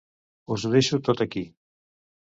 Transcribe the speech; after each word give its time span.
Us 0.55 0.65
ho 0.65 0.71
deixo 0.77 1.01
tot 1.09 1.23
aquí. 1.27 1.47